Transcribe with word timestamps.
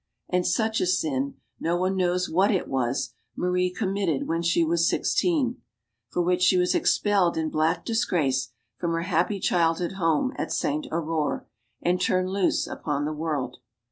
And 0.29 0.47
such 0.47 0.81
a 0.81 0.87
sin 0.87 1.35
no 1.59 1.77
one 1.77 1.95
knows 1.95 2.27
what 2.27 2.49
it 2.49 2.67
was 2.67 3.13
Marie 3.35 3.69
committed 3.69 4.27
when 4.27 4.41
she 4.41 4.63
was 4.63 4.89
sixteen. 4.89 5.61
For 6.09 6.23
which 6.23 6.41
she 6.41 6.57
was 6.57 6.73
expelled 6.73 7.37
in 7.37 7.51
black 7.51 7.85
disgrace 7.85 8.51
from 8.79 8.93
her 8.93 9.03
happy 9.03 9.39
childhood 9.39 9.91
home 9.99 10.33
at 10.37 10.51
Sainte 10.51 10.87
Aurore, 10.91 11.45
and 11.83 12.01
turned 12.01 12.31
loose 12.31 12.65
upon 12.65 13.05
the 13.05 13.13
world. 13.13 13.57